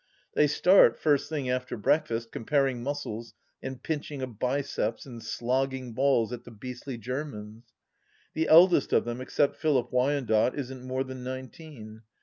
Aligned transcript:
They 0.33 0.47
start, 0.47 0.97
first 0.97 1.29
thing 1.29 1.47
after 1.47 1.77
breakfast, 1.77 2.31
comparing 2.31 2.81
muscles 2.81 3.35
and 3.61 3.83
pinching 3.83 4.23
of 4.23 4.39
biceps 4.39 5.05
and 5.05 5.21
slogging 5.21 5.93
balls 5.93 6.33
at 6.33 6.43
the" 6.43 6.49
beastly 6.65 6.97
Ger 6.97 7.23
mans."... 7.23 7.65
The 8.33 8.47
eldest 8.47 8.93
of 8.93 9.05
them, 9.05 9.21
except 9.21 9.57
Philip 9.57 9.93
Wyandotte, 9.93 10.55
isn't 10.57 10.81
more 10.81 11.03
than 11.03 11.23
nineteen. 11.23 12.01